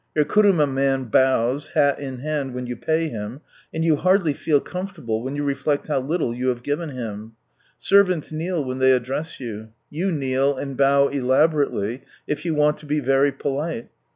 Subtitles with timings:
[0.15, 4.59] Your kuruma man bows, hat in hand, when you pay him, and you hardly feel
[4.59, 7.33] comfortable, when you reflect how little you have given him!
[7.77, 9.69] Servants kneel when they address you.
[9.91, 13.89] You kneel and bow elaborately, if you want to be very polite.